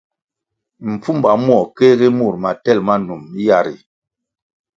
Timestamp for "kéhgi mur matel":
1.77-2.79